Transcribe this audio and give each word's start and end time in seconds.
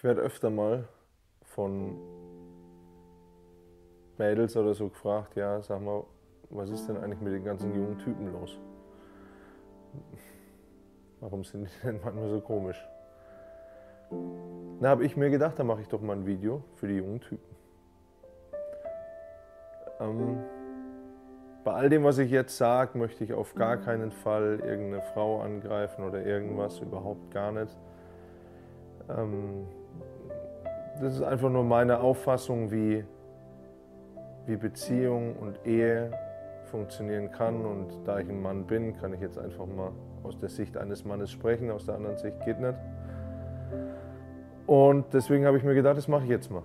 Ich 0.00 0.04
werde 0.04 0.22
öfter 0.22 0.48
mal 0.48 0.88
von 1.42 1.98
Mädels 4.16 4.56
oder 4.56 4.72
so 4.72 4.88
gefragt, 4.88 5.36
ja, 5.36 5.60
sag 5.60 5.82
mal, 5.82 6.04
was 6.48 6.70
ist 6.70 6.88
denn 6.88 6.96
eigentlich 6.96 7.20
mit 7.20 7.34
den 7.34 7.44
ganzen 7.44 7.74
jungen 7.74 7.98
Typen 7.98 8.32
los? 8.32 8.58
Warum 11.20 11.44
sind 11.44 11.68
die 11.68 11.86
denn 11.86 12.00
manchmal 12.02 12.30
so 12.30 12.40
komisch? 12.40 12.82
Da 14.80 14.88
habe 14.88 15.04
ich 15.04 15.18
mir 15.18 15.28
gedacht, 15.28 15.58
da 15.58 15.64
mache 15.64 15.82
ich 15.82 15.88
doch 15.88 16.00
mal 16.00 16.16
ein 16.16 16.24
Video 16.24 16.64
für 16.76 16.88
die 16.88 16.96
jungen 16.96 17.20
Typen. 17.20 17.54
Ähm, 20.00 20.38
bei 21.62 21.72
all 21.74 21.90
dem, 21.90 22.04
was 22.04 22.16
ich 22.16 22.30
jetzt 22.30 22.56
sage, 22.56 22.96
möchte 22.96 23.22
ich 23.22 23.34
auf 23.34 23.54
gar 23.54 23.76
keinen 23.76 24.12
Fall 24.12 24.60
irgendeine 24.64 25.02
Frau 25.12 25.42
angreifen 25.42 26.04
oder 26.04 26.24
irgendwas, 26.24 26.78
überhaupt 26.78 27.30
gar 27.30 27.52
nicht. 27.52 27.78
Ähm, 29.10 29.66
das 31.00 31.14
ist 31.14 31.22
einfach 31.22 31.48
nur 31.48 31.64
meine 31.64 32.00
Auffassung, 32.00 32.70
wie, 32.70 33.04
wie 34.46 34.56
Beziehung 34.56 35.36
und 35.36 35.66
Ehe 35.66 36.10
funktionieren 36.66 37.30
kann. 37.30 37.64
Und 37.64 37.88
da 38.04 38.18
ich 38.18 38.28
ein 38.28 38.40
Mann 38.40 38.66
bin, 38.66 38.96
kann 38.96 39.14
ich 39.14 39.20
jetzt 39.20 39.38
einfach 39.38 39.66
mal 39.66 39.92
aus 40.22 40.38
der 40.38 40.50
Sicht 40.50 40.76
eines 40.76 41.04
Mannes 41.04 41.30
sprechen, 41.30 41.70
aus 41.70 41.86
der 41.86 41.94
anderen 41.94 42.18
Sicht 42.18 42.38
geht 42.44 42.60
nicht. 42.60 42.74
Und 44.66 45.12
deswegen 45.14 45.46
habe 45.46 45.56
ich 45.56 45.64
mir 45.64 45.74
gedacht, 45.74 45.96
das 45.96 46.06
mache 46.06 46.24
ich 46.24 46.30
jetzt 46.30 46.50
mal. 46.50 46.62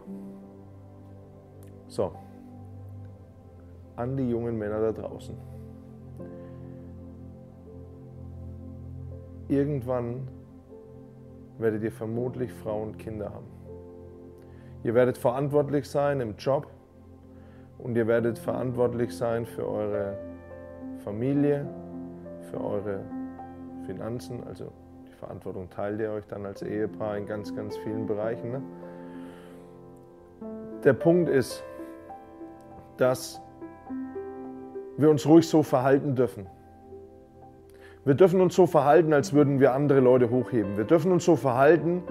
So, 1.88 2.12
an 3.96 4.18
die 4.18 4.30
jungen 4.30 4.58
Männer 4.58 4.82
da 4.82 4.92
draußen. 4.92 5.36
Irgendwann 9.48 10.28
werdet 11.58 11.84
ihr 11.84 11.92
vermutlich 11.92 12.52
Frauen 12.52 12.90
und 12.90 12.98
Kinder 12.98 13.32
haben. 13.32 13.55
Ihr 14.86 14.94
werdet 14.94 15.18
verantwortlich 15.18 15.90
sein 15.90 16.22
im 16.22 16.36
Job 16.38 16.68
und 17.80 17.98
ihr 17.98 18.06
werdet 18.06 18.38
verantwortlich 18.38 19.18
sein 19.18 19.48
für 19.48 19.68
eure 19.68 20.16
Familie, 21.04 21.68
für 22.52 22.64
eure 22.64 23.00
Finanzen. 23.88 24.44
Also 24.46 24.72
die 25.08 25.14
Verantwortung 25.14 25.72
teilt 25.72 26.00
ihr 26.02 26.12
euch 26.12 26.28
dann 26.28 26.46
als 26.46 26.62
Ehepaar 26.62 27.18
in 27.18 27.26
ganz, 27.26 27.56
ganz 27.56 27.76
vielen 27.78 28.06
Bereichen. 28.06 28.52
Ne? 28.52 28.62
Der 30.84 30.94
Punkt 30.94 31.30
ist, 31.30 31.64
dass 32.98 33.42
wir 34.98 35.10
uns 35.10 35.26
ruhig 35.26 35.50
so 35.50 35.64
verhalten 35.64 36.14
dürfen. 36.14 36.46
Wir 38.04 38.14
dürfen 38.14 38.40
uns 38.40 38.54
so 38.54 38.68
verhalten, 38.68 39.14
als 39.14 39.34
würden 39.34 39.60
wir 39.60 39.74
andere 39.74 40.00
Leute 40.00 40.30
hochheben. 40.30 40.78
Wir 40.78 40.84
dürfen 40.84 41.12
uns 41.12 41.26
so 41.26 41.36
verhalten, 41.36 42.04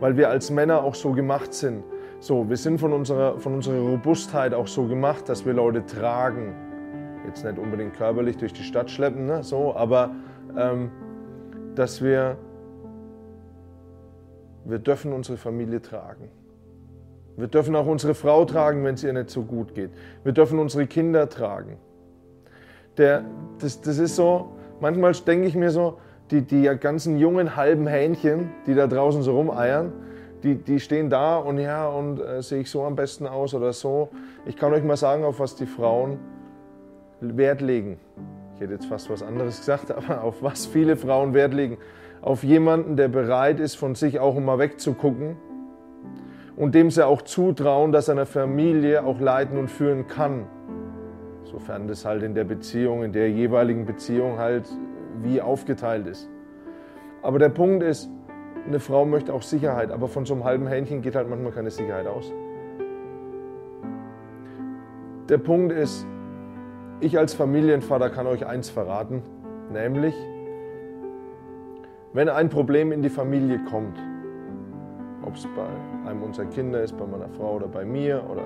weil 0.00 0.16
wir 0.16 0.30
als 0.30 0.50
Männer 0.50 0.82
auch 0.84 0.94
so 0.94 1.12
gemacht 1.12 1.52
sind. 1.52 1.84
So, 2.24 2.48
wir 2.48 2.56
sind 2.56 2.80
von 2.80 2.94
unserer, 2.94 3.38
von 3.38 3.52
unserer 3.52 3.78
Robustheit 3.80 4.54
auch 4.54 4.66
so 4.66 4.86
gemacht, 4.86 5.28
dass 5.28 5.44
wir 5.44 5.52
Leute 5.52 5.84
tragen. 5.84 6.54
Jetzt 7.26 7.44
nicht 7.44 7.58
unbedingt 7.58 7.92
körperlich 7.92 8.38
durch 8.38 8.54
die 8.54 8.62
Stadt 8.62 8.90
schleppen, 8.90 9.26
ne? 9.26 9.42
so, 9.42 9.76
aber 9.76 10.10
ähm, 10.56 10.90
dass 11.74 12.02
wir, 12.02 12.38
wir 14.64 14.78
dürfen 14.78 15.12
unsere 15.12 15.36
Familie 15.36 15.82
tragen. 15.82 16.30
Wir 17.36 17.48
dürfen 17.48 17.76
auch 17.76 17.84
unsere 17.84 18.14
Frau 18.14 18.46
tragen, 18.46 18.82
wenn 18.84 18.94
es 18.94 19.04
ihr 19.04 19.12
nicht 19.12 19.28
so 19.28 19.42
gut 19.42 19.74
geht. 19.74 19.90
Wir 20.22 20.32
dürfen 20.32 20.58
unsere 20.58 20.86
Kinder 20.86 21.28
tragen. 21.28 21.76
Der, 22.96 23.26
das, 23.58 23.82
das 23.82 23.98
ist 23.98 24.16
so, 24.16 24.48
manchmal 24.80 25.12
denke 25.12 25.46
ich 25.46 25.56
mir 25.56 25.70
so, 25.70 25.98
die, 26.30 26.40
die 26.40 26.62
ganzen 26.80 27.18
jungen 27.18 27.54
halben 27.54 27.86
Hähnchen, 27.86 28.48
die 28.66 28.74
da 28.74 28.86
draußen 28.86 29.20
so 29.20 29.36
rumeiern, 29.36 29.92
die, 30.44 30.56
die 30.56 30.78
stehen 30.78 31.08
da 31.08 31.38
und 31.38 31.58
ja, 31.58 31.88
und 31.88 32.20
äh, 32.20 32.42
sehe 32.42 32.60
ich 32.60 32.70
so 32.70 32.84
am 32.84 32.94
besten 32.94 33.26
aus 33.26 33.54
oder 33.54 33.72
so. 33.72 34.10
Ich 34.44 34.56
kann 34.56 34.72
euch 34.72 34.84
mal 34.84 34.96
sagen, 34.96 35.24
auf 35.24 35.40
was 35.40 35.56
die 35.56 35.66
Frauen 35.66 36.18
Wert 37.20 37.62
legen. 37.62 37.98
Ich 38.54 38.60
hätte 38.60 38.74
jetzt 38.74 38.86
fast 38.86 39.08
was 39.10 39.22
anderes 39.22 39.58
gesagt, 39.58 39.90
aber 39.96 40.22
auf 40.22 40.42
was 40.42 40.66
viele 40.66 40.96
Frauen 40.96 41.32
Wert 41.32 41.54
legen. 41.54 41.78
Auf 42.20 42.44
jemanden, 42.44 42.96
der 42.96 43.08
bereit 43.08 43.58
ist, 43.58 43.74
von 43.74 43.94
sich 43.94 44.20
auch 44.20 44.38
mal 44.38 44.58
wegzugucken 44.58 45.36
und 46.56 46.74
dem 46.74 46.90
sie 46.90 47.06
auch 47.06 47.22
zutrauen, 47.22 47.90
dass 47.90 48.08
er 48.08 48.12
eine 48.12 48.26
Familie 48.26 49.04
auch 49.04 49.20
leiten 49.20 49.58
und 49.58 49.70
führen 49.70 50.06
kann. 50.06 50.46
Sofern 51.44 51.88
das 51.88 52.04
halt 52.04 52.22
in 52.22 52.34
der 52.34 52.44
Beziehung, 52.44 53.02
in 53.02 53.12
der 53.12 53.30
jeweiligen 53.30 53.86
Beziehung 53.86 54.38
halt 54.38 54.68
wie 55.22 55.40
aufgeteilt 55.40 56.06
ist. 56.06 56.28
Aber 57.22 57.38
der 57.38 57.48
Punkt 57.48 57.82
ist, 57.82 58.10
eine 58.66 58.80
Frau 58.80 59.04
möchte 59.04 59.32
auch 59.32 59.42
Sicherheit, 59.42 59.90
aber 59.90 60.08
von 60.08 60.24
so 60.24 60.34
einem 60.34 60.44
halben 60.44 60.66
Hähnchen 60.66 61.02
geht 61.02 61.16
halt 61.16 61.28
manchmal 61.28 61.52
keine 61.52 61.70
Sicherheit 61.70 62.06
aus. 62.06 62.32
Der 65.28 65.38
Punkt 65.38 65.72
ist, 65.72 66.06
ich 67.00 67.18
als 67.18 67.34
Familienvater 67.34 68.10
kann 68.10 68.26
euch 68.26 68.46
eins 68.46 68.70
verraten, 68.70 69.22
nämlich, 69.72 70.14
wenn 72.12 72.28
ein 72.28 72.48
Problem 72.48 72.92
in 72.92 73.02
die 73.02 73.08
Familie 73.08 73.58
kommt, 73.70 73.98
ob 75.22 75.34
es 75.34 75.46
bei 75.56 76.08
einem 76.08 76.22
unserer 76.22 76.46
Kinder 76.46 76.82
ist, 76.82 76.96
bei 76.96 77.06
meiner 77.06 77.28
Frau 77.30 77.56
oder 77.56 77.66
bei 77.66 77.84
mir 77.84 78.22
oder 78.30 78.44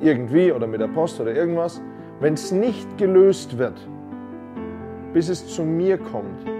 irgendwie 0.00 0.52
oder 0.52 0.66
mit 0.66 0.80
der 0.80 0.88
Post 0.88 1.20
oder 1.20 1.34
irgendwas, 1.34 1.82
wenn 2.20 2.34
es 2.34 2.52
nicht 2.52 2.96
gelöst 2.96 3.58
wird, 3.58 3.74
bis 5.12 5.28
es 5.28 5.46
zu 5.48 5.62
mir 5.62 5.98
kommt, 5.98 6.53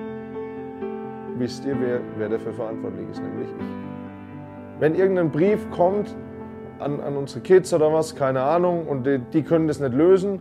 wisst 1.39 1.65
ihr, 1.65 1.77
wer, 1.81 2.01
wer 2.17 2.29
dafür 2.29 2.53
verantwortlich 2.53 3.09
ist, 3.11 3.23
nämlich 3.23 3.49
ich. 3.49 3.65
Wenn 4.81 4.95
irgendein 4.95 5.31
Brief 5.31 5.71
kommt 5.71 6.15
an, 6.79 7.01
an 7.01 7.17
unsere 7.17 7.41
Kids 7.41 7.73
oder 7.73 7.93
was, 7.93 8.15
keine 8.15 8.43
Ahnung, 8.43 8.87
und 8.87 9.07
die, 9.07 9.19
die 9.19 9.43
können 9.43 9.69
das 9.69 9.81
nicht 9.81 9.95
lösen, 9.95 10.41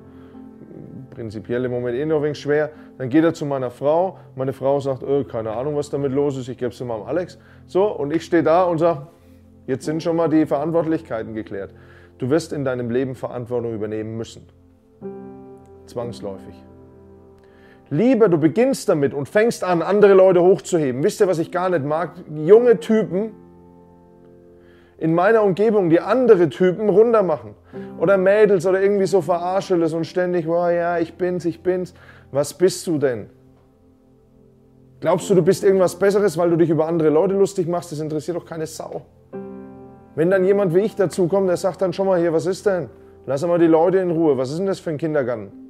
prinzipiell 1.11 1.65
im 1.65 1.71
Moment 1.71 1.95
eh 1.97 2.05
noch 2.05 2.17
ein 2.17 2.23
wenig 2.23 2.39
schwer, 2.39 2.71
dann 2.97 3.09
geht 3.09 3.23
er 3.23 3.33
zu 3.33 3.45
meiner 3.45 3.69
Frau. 3.69 4.17
Meine 4.35 4.53
Frau 4.53 4.79
sagt, 4.79 5.03
öh, 5.03 5.23
keine 5.23 5.51
Ahnung, 5.51 5.75
was 5.75 5.89
damit 5.89 6.11
los 6.11 6.37
ist, 6.37 6.49
ich 6.49 6.57
gebe 6.57 6.71
es 6.71 6.83
mal 6.83 6.95
am 6.95 7.03
Alex. 7.03 7.37
So, 7.67 7.85
und 7.85 8.13
ich 8.13 8.23
stehe 8.23 8.43
da 8.43 8.63
und 8.63 8.79
sage, 8.79 9.07
jetzt 9.67 9.85
sind 9.85 10.01
schon 10.01 10.15
mal 10.15 10.27
die 10.27 10.45
Verantwortlichkeiten 10.45 11.33
geklärt. 11.33 11.73
Du 12.17 12.29
wirst 12.29 12.53
in 12.53 12.65
deinem 12.65 12.89
Leben 12.89 13.15
Verantwortung 13.15 13.73
übernehmen 13.73 14.17
müssen. 14.17 14.47
Zwangsläufig. 15.85 16.55
Lieber 17.93 18.27
du 18.27 18.39
beginnst 18.39 18.89
damit 18.89 19.13
und 19.13 19.29
fängst 19.29 19.63
an, 19.63 19.83
andere 19.83 20.15
Leute 20.15 20.41
hochzuheben. 20.41 21.03
Wisst 21.03 21.21
ihr, 21.21 21.27
was 21.27 21.37
ich 21.37 21.51
gar 21.51 21.69
nicht 21.69 21.85
mag? 21.85 22.13
Junge 22.35 22.79
Typen 22.79 23.33
in 24.97 25.13
meiner 25.13 25.43
Umgebung, 25.43 25.91
die 25.91 25.99
andere 25.99 26.49
Typen 26.49 26.89
runter 26.89 27.21
machen. 27.21 27.53
Oder 27.99 28.17
Mädels 28.17 28.65
oder 28.65 28.81
irgendwie 28.81 29.05
so 29.05 29.21
verarscheln 29.21 29.83
und 29.83 30.05
ständig, 30.05 30.47
oh 30.47 30.69
ja, 30.69 30.97
ich 30.97 31.13
bin's, 31.13 31.45
ich 31.45 31.61
bin's. 31.61 31.93
Was 32.31 32.55
bist 32.55 32.87
du 32.87 32.97
denn? 32.97 33.29
Glaubst 34.99 35.29
du, 35.29 35.35
du 35.35 35.43
bist 35.43 35.63
irgendwas 35.63 35.99
Besseres, 35.99 36.35
weil 36.35 36.49
du 36.49 36.55
dich 36.55 36.71
über 36.71 36.87
andere 36.87 37.09
Leute 37.09 37.35
lustig 37.35 37.67
machst? 37.67 37.91
Das 37.91 37.99
interessiert 37.99 38.35
doch 38.35 38.45
keine 38.45 38.65
Sau. 38.65 39.03
Wenn 40.15 40.31
dann 40.31 40.45
jemand 40.45 40.73
wie 40.73 40.79
ich 40.79 40.95
dazukommt, 40.95 41.47
der 41.47 41.57
sagt 41.57 41.83
dann 41.83 41.93
schon 41.93 42.07
mal 42.07 42.19
hier, 42.19 42.33
was 42.33 42.47
ist 42.47 42.65
denn? 42.65 42.89
Lass 43.27 43.45
mal 43.45 43.59
die 43.59 43.67
Leute 43.67 43.99
in 43.99 44.09
Ruhe. 44.09 44.35
Was 44.35 44.49
ist 44.49 44.57
denn 44.57 44.65
das 44.65 44.79
für 44.79 44.89
ein 44.89 44.97
Kindergarten? 44.97 45.62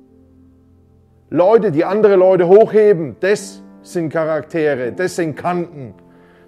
Leute, 1.30 1.72
die 1.72 1.86
andere 1.86 2.16
Leute 2.16 2.48
hochheben, 2.48 3.16
das 3.20 3.64
sind 3.82 4.10
Charaktere, 4.10 4.92
das 4.92 5.16
sind 5.16 5.36
Kanten. 5.36 5.94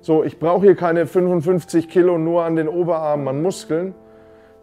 So, 0.01 0.23
ich 0.23 0.37
brauche 0.37 0.65
hier 0.65 0.75
keine 0.75 1.07
55 1.07 1.89
Kilo 1.89 2.17
nur 2.17 2.43
an 2.43 2.55
den 2.55 2.67
Oberarmen 2.67 3.27
an 3.27 3.41
Muskeln. 3.41 3.95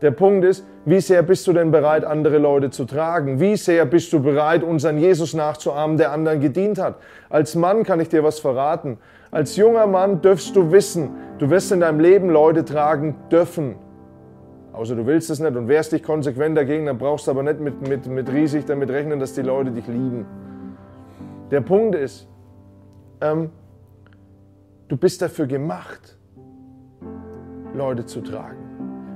Der 0.00 0.10
Punkt 0.10 0.44
ist, 0.44 0.64
wie 0.84 1.00
sehr 1.00 1.22
bist 1.22 1.46
du 1.46 1.52
denn 1.52 1.70
bereit, 1.70 2.04
andere 2.04 2.38
Leute 2.38 2.70
zu 2.70 2.84
tragen? 2.84 3.40
Wie 3.40 3.56
sehr 3.56 3.84
bist 3.84 4.12
du 4.12 4.20
bereit, 4.20 4.64
unseren 4.64 4.98
Jesus 4.98 5.32
nachzuahmen, 5.32 5.96
der 5.96 6.10
anderen 6.12 6.40
gedient 6.40 6.80
hat? 6.80 6.96
Als 7.30 7.54
Mann 7.54 7.84
kann 7.84 8.00
ich 8.00 8.08
dir 8.08 8.24
was 8.24 8.40
verraten. 8.40 8.98
Als 9.30 9.56
junger 9.56 9.86
Mann 9.86 10.20
dürfst 10.20 10.54
du 10.56 10.72
wissen, 10.72 11.10
du 11.38 11.50
wirst 11.50 11.70
in 11.72 11.80
deinem 11.80 12.00
Leben 12.00 12.30
Leute 12.30 12.64
tragen 12.64 13.14
dürfen. 13.30 13.76
Außer 14.72 14.96
du 14.96 15.06
willst 15.06 15.28
es 15.30 15.38
nicht 15.38 15.54
und 15.54 15.68
wehrst 15.68 15.92
dich 15.92 16.02
konsequent 16.02 16.56
dagegen, 16.56 16.86
dann 16.86 16.98
brauchst 16.98 17.26
du 17.26 17.30
aber 17.30 17.42
nicht 17.42 17.60
mit, 17.60 17.86
mit, 17.86 18.06
mit 18.06 18.32
riesig 18.32 18.64
damit 18.64 18.90
rechnen, 18.90 19.20
dass 19.20 19.34
die 19.34 19.42
Leute 19.42 19.70
dich 19.70 19.86
lieben. 19.86 20.26
Der 21.50 21.60
Punkt 21.60 21.94
ist, 21.94 22.26
ähm, 23.20 23.50
du 24.88 24.96
bist 24.96 25.20
dafür 25.20 25.46
gemacht, 25.46 26.16
Leute 27.74 28.06
zu 28.06 28.22
tragen. 28.22 28.56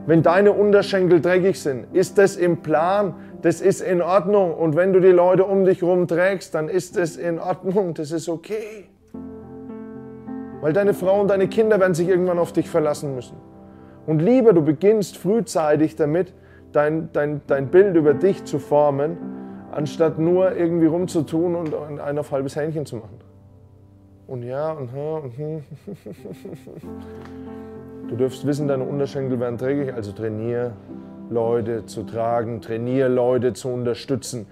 Wenn 0.07 0.23
deine 0.23 0.53
Unterschenkel 0.53 1.21
dreckig 1.21 1.61
sind, 1.61 1.95
ist 1.95 2.19
das 2.19 2.37
im 2.37 2.59
Plan, 2.59 3.15
das 3.43 3.61
ist 3.61 3.81
in 3.81 4.03
Ordnung. 4.03 4.55
Und 4.55 4.77
wenn 4.77 4.93
du 4.93 5.01
die 5.01 5.09
Leute 5.09 5.45
um 5.45 5.65
dich 5.65 5.81
herum 5.81 6.07
trägst, 6.07 6.55
dann 6.55 6.69
ist 6.69 6.97
das 6.97 7.17
in 7.17 7.41
Ordnung, 7.41 7.95
das 7.95 8.13
ist 8.13 8.29
okay. 8.29 8.89
Weil 10.61 10.73
deine 10.73 10.95
Frau 10.95 11.21
und 11.21 11.29
deine 11.29 11.49
Kinder 11.49 11.81
werden 11.81 11.95
sich 11.95 12.09
irgendwann 12.09 12.39
auf 12.39 12.53
dich 12.53 12.69
verlassen 12.69 13.15
müssen. 13.15 13.37
Und 14.07 14.21
lieber, 14.21 14.53
du 14.53 14.63
beginnst 14.63 15.17
frühzeitig 15.17 15.97
damit, 15.97 16.33
dein, 16.73 17.11
dein, 17.13 17.41
dein 17.47 17.69
Bild 17.69 17.97
über 17.97 18.15
dich 18.15 18.45
zu 18.45 18.59
formen, 18.59 19.17
anstatt 19.73 20.19
nur 20.19 20.57
irgendwie 20.57 20.87
rumzutun 20.87 21.55
und 21.55 21.75
ein 22.01 22.19
auf 22.19 22.31
halbes 22.31 22.57
Hähnchen 22.57 22.87
zu 22.87 22.97
machen. 22.97 23.19
Und 24.27 24.43
ja, 24.43 24.73
und 24.73 24.91
ja, 24.95 25.17
und 25.17 25.37
hm. 25.37 25.65
Du 28.09 28.17
dürfst 28.17 28.47
wissen, 28.47 28.69
deine 28.69 28.85
Unterschenkel 28.85 29.41
werden 29.41 29.59
trägig, 29.59 29.93
also 29.93 30.13
trainier 30.13 30.73
Leute 31.29 31.87
zu 31.87 32.05
tragen, 32.05 32.61
trainier 32.61 33.09
Leute 33.09 33.53
zu 33.53 33.69
unterstützen. 33.69 34.47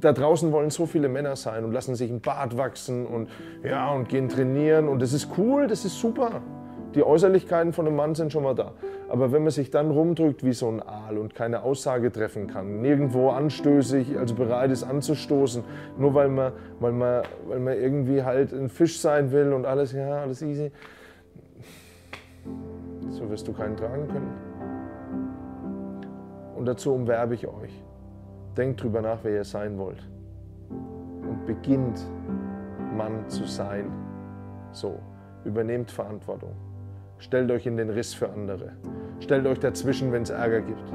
Da 0.00 0.12
draußen 0.12 0.52
wollen 0.52 0.70
so 0.70 0.86
viele 0.86 1.08
Männer 1.08 1.36
sein 1.36 1.64
und 1.64 1.72
lassen 1.72 1.94
sich 1.94 2.10
ein 2.10 2.20
Bart 2.20 2.56
wachsen 2.56 3.06
und, 3.06 3.28
ja, 3.62 3.92
und 3.92 4.08
gehen 4.08 4.30
trainieren 4.30 4.88
und 4.88 5.02
das 5.02 5.12
ist 5.12 5.28
cool, 5.36 5.66
das 5.66 5.84
ist 5.84 5.98
super. 5.98 6.40
Die 6.94 7.02
Äußerlichkeiten 7.02 7.72
von 7.72 7.86
einem 7.86 7.96
Mann 7.96 8.14
sind 8.14 8.32
schon 8.32 8.44
mal 8.44 8.54
da. 8.54 8.72
Aber 9.08 9.32
wenn 9.32 9.42
man 9.42 9.50
sich 9.50 9.70
dann 9.70 9.90
rumdrückt 9.90 10.44
wie 10.44 10.52
so 10.52 10.68
ein 10.68 10.80
Aal 10.80 11.18
und 11.18 11.34
keine 11.34 11.62
Aussage 11.62 12.12
treffen 12.12 12.46
kann, 12.46 12.80
nirgendwo 12.80 13.30
anstößig, 13.30 14.16
also 14.18 14.34
bereit 14.34 14.70
ist 14.70 14.84
anzustoßen, 14.84 15.64
nur 15.98 16.14
weil 16.14 16.28
man, 16.28 16.52
weil 16.80 16.92
man, 16.92 17.22
weil 17.48 17.60
man 17.60 17.74
irgendwie 17.74 18.22
halt 18.22 18.52
ein 18.52 18.68
Fisch 18.68 19.00
sein 19.00 19.32
will 19.32 19.52
und 19.52 19.66
alles, 19.66 19.92
ja, 19.92 20.22
alles 20.22 20.40
easy, 20.42 20.70
so 23.10 23.28
wirst 23.28 23.46
du 23.48 23.52
keinen 23.52 23.76
tragen 23.76 24.08
können. 24.08 24.32
Und 26.56 26.66
dazu 26.66 26.94
umwerbe 26.94 27.34
ich 27.34 27.46
euch. 27.46 27.84
Denkt 28.56 28.82
drüber 28.82 29.02
nach, 29.02 29.18
wer 29.22 29.32
ihr 29.32 29.44
sein 29.44 29.76
wollt. 29.78 30.08
Und 30.70 31.44
beginnt 31.46 32.00
Mann 32.96 33.28
zu 33.28 33.44
sein. 33.44 33.90
So, 34.70 34.98
übernehmt 35.44 35.90
Verantwortung. 35.90 36.54
Stellt 37.18 37.50
euch 37.50 37.66
in 37.66 37.76
den 37.76 37.90
Riss 37.90 38.14
für 38.14 38.30
andere. 38.30 38.72
Stellt 39.20 39.46
euch 39.46 39.58
dazwischen, 39.58 40.12
wenn 40.12 40.22
es 40.22 40.30
Ärger 40.30 40.60
gibt. 40.60 40.92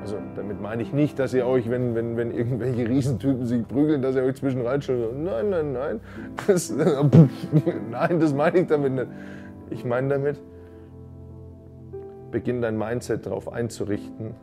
Also 0.00 0.16
damit 0.34 0.60
meine 0.60 0.82
ich 0.82 0.92
nicht, 0.92 1.18
dass 1.18 1.34
ihr 1.34 1.46
euch, 1.46 1.68
wenn, 1.68 1.94
wenn, 1.94 2.16
wenn 2.16 2.30
irgendwelche 2.30 2.88
Riesentypen 2.88 3.44
sich 3.46 3.66
prügeln, 3.66 4.00
dass 4.00 4.16
ihr 4.16 4.22
euch 4.22 4.36
zwischen 4.36 4.62
reinstellt. 4.62 5.16
Nein, 5.16 5.50
nein, 5.50 5.72
nein. 5.72 6.00
Das, 6.46 6.72
nein, 7.90 8.20
das 8.20 8.34
meine 8.34 8.58
ich 8.58 8.66
damit 8.66 8.92
nicht. 8.92 9.08
Ich 9.70 9.84
meine 9.84 10.08
damit, 10.08 10.40
beginn 12.30 12.62
dein 12.62 12.78
Mindset 12.78 13.26
darauf 13.26 13.52
einzurichten, 13.52 14.34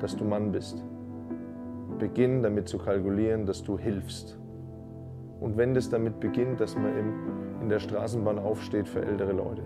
dass 0.00 0.16
du 0.16 0.24
Mann 0.24 0.52
bist. 0.52 0.84
Beginn 1.98 2.42
damit 2.42 2.68
zu 2.68 2.78
kalkulieren, 2.78 3.46
dass 3.46 3.62
du 3.62 3.78
hilfst. 3.78 4.38
Und 5.40 5.56
wenn 5.56 5.74
das 5.74 5.88
damit 5.88 6.20
beginnt, 6.20 6.60
dass 6.60 6.76
man 6.76 6.92
in 7.62 7.68
der 7.68 7.78
Straßenbahn 7.78 8.38
aufsteht 8.38 8.88
für 8.88 9.04
ältere 9.04 9.32
Leute. 9.32 9.62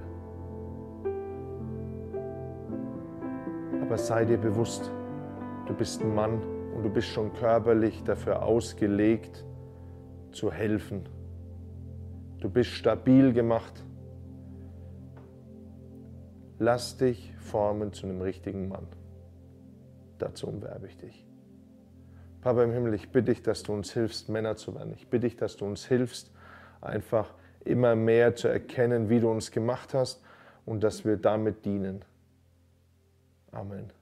Aber 3.95 4.03
sei 4.03 4.25
dir 4.25 4.39
bewusst, 4.39 4.91
du 5.67 5.73
bist 5.73 6.03
ein 6.03 6.13
Mann 6.17 6.43
und 6.75 6.83
du 6.83 6.91
bist 6.91 7.07
schon 7.07 7.33
körperlich 7.33 8.03
dafür 8.03 8.43
ausgelegt, 8.43 9.45
zu 10.33 10.51
helfen. 10.51 11.09
Du 12.41 12.51
bist 12.51 12.71
stabil 12.71 13.33
gemacht. 13.33 13.85
Lass 16.59 16.97
dich 16.97 17.33
formen 17.37 17.93
zu 17.93 18.09
einem 18.09 18.21
richtigen 18.21 18.67
Mann. 18.67 18.89
Dazu 20.19 20.49
umwerbe 20.49 20.89
ich 20.89 20.97
dich. 20.97 21.25
Papa 22.41 22.65
im 22.65 22.73
Himmel, 22.73 22.95
ich 22.95 23.13
bitte 23.13 23.31
dich, 23.31 23.43
dass 23.43 23.63
du 23.63 23.75
uns 23.75 23.93
hilfst, 23.93 24.29
Männer 24.29 24.57
zu 24.57 24.75
werden. 24.75 24.93
Ich 24.97 25.09
bitte 25.09 25.29
dich, 25.29 25.37
dass 25.37 25.57
du 25.57 25.67
uns 25.67 25.87
hilfst, 25.87 26.33
einfach 26.81 27.33
immer 27.65 27.95
mehr 27.95 28.35
zu 28.35 28.49
erkennen, 28.49 29.09
wie 29.09 29.21
du 29.21 29.31
uns 29.31 29.53
gemacht 29.53 29.95
hast 29.95 30.21
und 30.67 30.83
dass 30.83 31.05
wir 31.05 31.17
damit 31.17 31.65
dienen. 31.65 32.05
Amen. 33.55 33.93